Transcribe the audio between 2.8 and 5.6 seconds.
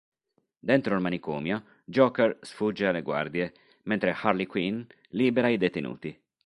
alle guardie mentre Harley Quinn libera i